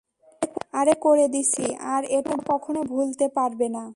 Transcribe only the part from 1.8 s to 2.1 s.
আর